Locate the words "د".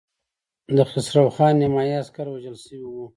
0.75-0.77